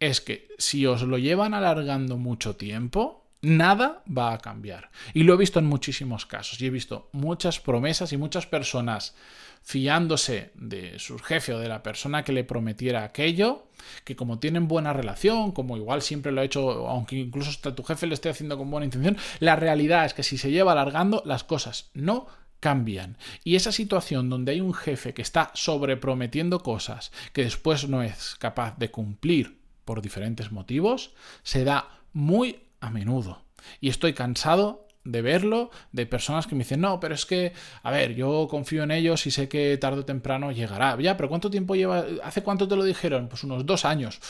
es 0.00 0.22
que 0.22 0.48
si 0.56 0.86
os 0.86 1.02
lo 1.02 1.18
llevan 1.18 1.52
alargando 1.52 2.16
mucho 2.16 2.56
tiempo, 2.56 3.25
nada 3.46 4.02
va 4.06 4.32
a 4.32 4.38
cambiar. 4.38 4.90
Y 5.14 5.22
lo 5.22 5.34
he 5.34 5.36
visto 5.36 5.60
en 5.60 5.66
muchísimos 5.66 6.26
casos. 6.26 6.60
Y 6.60 6.66
he 6.66 6.70
visto 6.70 7.08
muchas 7.12 7.60
promesas 7.60 8.12
y 8.12 8.16
muchas 8.16 8.46
personas 8.46 9.14
fiándose 9.62 10.50
de 10.54 10.98
su 10.98 11.18
jefe 11.18 11.52
o 11.54 11.58
de 11.58 11.68
la 11.68 11.82
persona 11.82 12.24
que 12.24 12.32
le 12.32 12.44
prometiera 12.44 13.04
aquello, 13.04 13.66
que 14.04 14.16
como 14.16 14.38
tienen 14.38 14.68
buena 14.68 14.92
relación, 14.92 15.52
como 15.52 15.76
igual 15.76 16.02
siempre 16.02 16.32
lo 16.32 16.40
ha 16.40 16.44
hecho, 16.44 16.88
aunque 16.88 17.16
incluso 17.16 17.50
hasta 17.50 17.74
tu 17.74 17.82
jefe 17.82 18.06
le 18.06 18.14
esté 18.14 18.28
haciendo 18.28 18.58
con 18.58 18.70
buena 18.70 18.84
intención, 18.84 19.16
la 19.40 19.56
realidad 19.56 20.06
es 20.06 20.14
que 20.14 20.22
si 20.22 20.38
se 20.38 20.50
lleva 20.50 20.72
alargando, 20.72 21.22
las 21.24 21.42
cosas 21.42 21.90
no 21.94 22.26
cambian. 22.60 23.16
Y 23.44 23.56
esa 23.56 23.72
situación 23.72 24.28
donde 24.28 24.52
hay 24.52 24.60
un 24.60 24.74
jefe 24.74 25.14
que 25.14 25.22
está 25.22 25.50
sobreprometiendo 25.54 26.60
cosas 26.60 27.12
que 27.32 27.44
después 27.44 27.88
no 27.88 28.02
es 28.02 28.36
capaz 28.38 28.76
de 28.78 28.90
cumplir 28.90 29.58
por 29.84 30.02
diferentes 30.02 30.52
motivos, 30.52 31.12
se 31.42 31.64
da 31.64 31.88
muy 32.12 32.65
a 32.80 32.90
menudo. 32.90 33.42
Y 33.80 33.88
estoy 33.88 34.12
cansado 34.12 34.86
de 35.04 35.22
verlo, 35.22 35.70
de 35.92 36.06
personas 36.06 36.46
que 36.46 36.54
me 36.54 36.64
dicen, 36.64 36.80
no, 36.80 36.98
pero 36.98 37.14
es 37.14 37.26
que, 37.26 37.52
a 37.82 37.90
ver, 37.90 38.14
yo 38.14 38.48
confío 38.48 38.82
en 38.82 38.90
ellos 38.90 39.26
y 39.26 39.30
sé 39.30 39.48
que 39.48 39.76
tarde 39.78 40.00
o 40.00 40.04
temprano 40.04 40.52
llegará. 40.52 41.00
Ya, 41.00 41.16
pero 41.16 41.28
¿cuánto 41.28 41.50
tiempo 41.50 41.74
lleva? 41.74 42.04
¿Hace 42.24 42.42
cuánto 42.42 42.66
te 42.66 42.76
lo 42.76 42.84
dijeron? 42.84 43.28
Pues 43.28 43.44
unos 43.44 43.64
dos 43.64 43.84
años. 43.84 44.20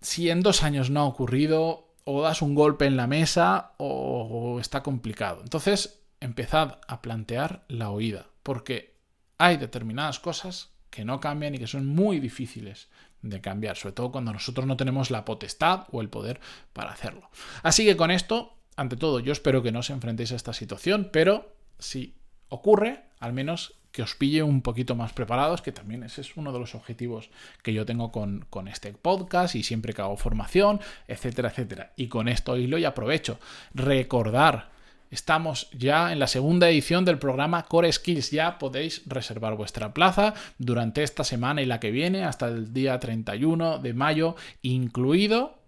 Si 0.00 0.30
en 0.30 0.40
dos 0.40 0.62
años 0.62 0.90
no 0.90 1.00
ha 1.00 1.04
ocurrido, 1.04 1.90
o 2.04 2.22
das 2.22 2.42
un 2.42 2.54
golpe 2.54 2.86
en 2.86 2.96
la 2.96 3.06
mesa 3.06 3.72
o, 3.78 4.58
está 4.60 4.82
complicado. 4.82 5.40
Entonces, 5.42 6.02
empezad 6.20 6.80
a 6.86 7.02
plantear 7.02 7.64
la 7.68 7.90
oída, 7.90 8.26
porque 8.42 8.98
hay 9.38 9.56
determinadas 9.56 10.18
cosas 10.18 10.70
que 10.90 11.04
no 11.04 11.20
cambian 11.20 11.54
y 11.54 11.58
que 11.58 11.66
son 11.66 11.86
muy 11.86 12.20
difíciles 12.20 12.88
de 13.22 13.40
cambiar, 13.40 13.76
sobre 13.76 13.94
todo 13.94 14.12
cuando 14.12 14.32
nosotros 14.32 14.66
no 14.66 14.76
tenemos 14.76 15.10
la 15.10 15.24
potestad 15.24 15.86
o 15.92 16.00
el 16.00 16.08
poder 16.08 16.40
para 16.72 16.92
hacerlo. 16.92 17.30
Así 17.62 17.84
que 17.84 17.96
con 17.96 18.10
esto 18.10 18.56
ante 18.76 18.96
todo, 18.96 19.20
yo 19.20 19.32
espero 19.32 19.62
que 19.62 19.72
no 19.72 19.80
os 19.80 19.90
enfrentéis 19.90 20.32
a 20.32 20.36
esta 20.36 20.54
situación, 20.54 21.10
pero 21.12 21.54
si 21.78 22.14
ocurre, 22.48 23.04
al 23.18 23.34
menos 23.34 23.74
que 23.92 24.02
os 24.02 24.14
pille 24.14 24.42
un 24.42 24.62
poquito 24.62 24.94
más 24.94 25.12
preparados, 25.12 25.62
que 25.62 25.72
también 25.72 26.02
ese 26.02 26.20
es 26.20 26.36
uno 26.36 26.52
de 26.52 26.60
los 26.60 26.74
objetivos 26.74 27.28
que 27.62 27.74
yo 27.74 27.84
tengo 27.84 28.12
con, 28.12 28.46
con, 28.48 28.68
este 28.68 28.92
podcast 28.92 29.54
y 29.54 29.64
siempre 29.64 29.92
que 29.92 30.00
hago 30.00 30.16
formación, 30.16 30.80
etcétera, 31.08 31.50
etcétera. 31.50 31.92
Y 31.96 32.08
con 32.08 32.28
esto 32.28 32.56
hilo 32.56 32.78
y 32.78 32.84
aprovecho. 32.84 33.38
Recordar, 33.74 34.70
estamos 35.10 35.68
ya 35.72 36.12
en 36.12 36.18
la 36.18 36.26
segunda 36.26 36.68
edición 36.68 37.04
del 37.04 37.18
programa 37.18 37.64
Core 37.64 37.92
Skills. 37.92 38.30
Ya 38.30 38.58
podéis 38.58 39.02
reservar 39.06 39.56
vuestra 39.56 39.92
plaza 39.92 40.34
durante 40.58 41.02
esta 41.02 41.24
semana 41.24 41.62
y 41.62 41.66
la 41.66 41.80
que 41.80 41.90
viene, 41.90 42.24
hasta 42.24 42.48
el 42.48 42.72
día 42.72 42.98
31 42.98 43.78
de 43.78 43.94
mayo 43.94 44.36
incluido 44.62 45.60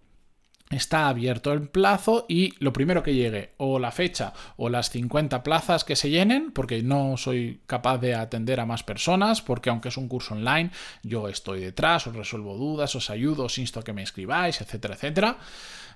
está 0.76 1.08
abierto 1.08 1.52
el 1.52 1.68
plazo 1.68 2.26
y 2.28 2.54
lo 2.58 2.72
primero 2.72 3.02
que 3.02 3.14
llegue, 3.14 3.52
o 3.58 3.78
la 3.78 3.90
fecha 3.90 4.32
o 4.56 4.68
las 4.68 4.90
50 4.90 5.42
plazas 5.42 5.84
que 5.84 5.96
se 5.96 6.10
llenen, 6.10 6.50
porque 6.52 6.82
no 6.82 7.16
soy 7.16 7.60
capaz 7.66 7.98
de 7.98 8.14
atender 8.14 8.60
a 8.60 8.66
más 8.66 8.82
personas, 8.82 9.42
porque 9.42 9.70
aunque 9.70 9.88
es 9.88 9.96
un 9.96 10.08
curso 10.08 10.34
online, 10.34 10.70
yo 11.02 11.28
estoy 11.28 11.60
detrás, 11.60 12.06
os 12.06 12.16
resuelvo 12.16 12.56
dudas, 12.56 12.94
os 12.94 13.10
ayudo, 13.10 13.44
os 13.44 13.58
insto 13.58 13.80
a 13.80 13.84
que 13.84 13.92
me 13.92 14.02
escribáis, 14.02 14.60
etcétera, 14.60 14.94
etcétera. 14.94 15.38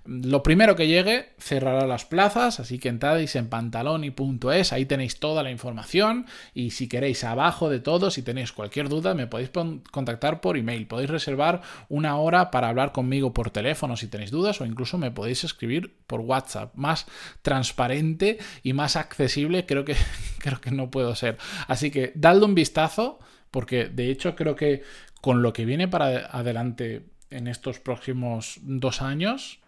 Lo 0.07 0.43
primero 0.43 0.77
que 0.77 0.87
llegue 0.87 1.31
cerrará 1.39 1.87
las 1.87 2.05
plazas, 2.05 2.61
así 2.61 2.79
que 2.79 2.89
entradis 2.89 3.37
en 3.37 3.49
pantaloni.es, 3.49 4.73
ahí 4.73 4.87
tenéis 4.87 5.19
toda 5.19 5.43
la 5.43 5.51
información 5.51 6.27
y 6.55 6.71
si 6.71 6.89
queréis 6.89 7.25
abajo 7.25 7.69
de 7.69 7.81
todo, 7.81 8.11
si 8.11 8.23
tenéis 8.23 8.53
cualquier 8.53 8.89
duda, 8.89 9.15
me 9.15 9.27
podéis 9.27 9.51
contactar 9.91 10.41
por 10.41 10.57
email, 10.57 10.87
podéis 10.87 11.11
reservar 11.11 11.63
una 11.89 12.17
hora 12.19 12.51
para 12.51 12.69
hablar 12.69 12.93
conmigo 12.93 13.33
por 13.33 13.51
teléfono 13.51 13.97
si 13.97 14.09
tenéis 14.09 14.31
dudas 14.31 14.61
o 14.61 14.65
incluso 14.65 14.99
me 14.99 15.11
podéis 15.11 15.45
escribir 15.45 15.97
por 16.07 16.21
WhatsApp, 16.21 16.75
más 16.75 17.07
transparente 17.43 18.39
y 18.63 18.73
más 18.73 18.97
accesible 18.97 19.67
creo 19.67 19.85
que, 19.85 19.97
creo 20.39 20.61
que 20.61 20.71
no 20.71 20.91
puedo 20.91 21.15
ser. 21.15 21.39
Así 21.67 21.91
que 21.91 22.13
dadle 22.15 22.45
un 22.45 22.55
vistazo 22.55 23.19
porque 23.51 23.87
de 23.87 24.11
hecho 24.11 24.35
creo 24.37 24.55
que 24.57 24.83
con 25.21 25.43
lo 25.43 25.53
que 25.53 25.65
viene 25.65 25.89
para 25.89 26.27
adelante 26.27 27.07
en 27.31 27.49
estos 27.49 27.81
próximos 27.81 28.59
dos 28.63 29.03
años, 29.03 29.61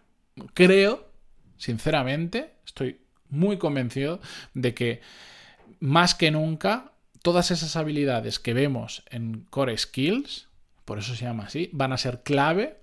creo, 0.55 1.11
sinceramente, 1.57 2.55
estoy 2.67 3.01
muy 3.29 3.59
convencido 3.59 4.21
de 4.55 4.75
que 4.75 5.01
más 5.81 6.15
que 6.15 6.31
nunca 6.31 6.93
todas 7.23 7.51
esas 7.51 7.77
habilidades 7.77 8.39
que 8.39 8.55
vemos 8.55 9.03
en 9.11 9.47
Core 9.51 9.77
Skills, 9.77 10.49
por 10.85 10.99
eso 10.99 11.15
se 11.15 11.25
llama 11.25 11.45
así, 11.45 11.69
van 11.73 11.93
a 11.93 11.99
ser 11.99 12.23
clave 12.23 12.79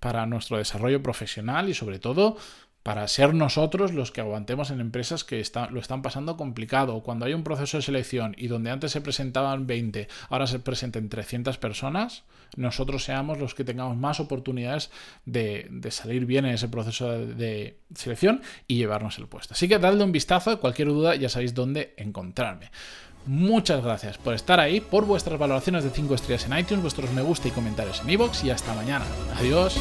para 0.00 0.26
nuestro 0.26 0.58
desarrollo 0.58 1.02
profesional 1.02 1.68
y 1.68 1.74
sobre 1.74 1.98
todo 1.98 2.36
para 2.84 3.08
ser 3.08 3.32
nosotros 3.32 3.94
los 3.94 4.12
que 4.12 4.20
aguantemos 4.20 4.70
en 4.70 4.78
empresas 4.78 5.24
que 5.24 5.42
lo 5.70 5.80
están 5.80 6.02
pasando 6.02 6.36
complicado. 6.36 7.02
Cuando 7.02 7.24
hay 7.24 7.32
un 7.32 7.42
proceso 7.42 7.78
de 7.78 7.82
selección 7.82 8.36
y 8.38 8.46
donde 8.48 8.70
antes 8.70 8.92
se 8.92 9.00
presentaban 9.00 9.66
20, 9.66 10.06
ahora 10.28 10.46
se 10.46 10.58
presenten 10.58 11.08
300 11.08 11.56
personas, 11.56 12.24
nosotros 12.56 13.02
seamos 13.02 13.38
los 13.38 13.54
que 13.54 13.64
tengamos 13.64 13.96
más 13.96 14.20
oportunidades 14.20 14.90
de, 15.24 15.70
salir 15.88 16.26
bien 16.26 16.44
en 16.44 16.52
ese 16.52 16.68
proceso 16.68 17.10
de, 17.10 17.78
selección 17.94 18.42
y 18.68 18.76
llevarnos 18.76 19.18
el 19.18 19.28
puesto. 19.28 19.54
Así 19.54 19.66
que 19.66 19.78
dadle 19.78 20.04
un 20.04 20.12
vistazo, 20.12 20.60
cualquier 20.60 20.88
duda 20.88 21.14
ya 21.16 21.30
sabéis 21.30 21.54
dónde 21.54 21.94
encontrarme. 21.96 22.70
Muchas 23.24 23.82
gracias 23.82 24.18
por 24.18 24.34
estar 24.34 24.60
ahí, 24.60 24.82
por 24.82 25.06
vuestras 25.06 25.38
valoraciones 25.38 25.84
de 25.84 25.90
5 25.90 26.16
estrellas 26.16 26.44
en 26.44 26.58
iTunes, 26.58 26.82
vuestros 26.82 27.10
me 27.14 27.22
gusta 27.22 27.48
y 27.48 27.50
comentarios 27.50 28.02
en 28.02 28.10
iVoox 28.10 28.44
y 28.44 28.50
hasta 28.50 28.74
mañana. 28.74 29.06
Adiós. 29.38 29.80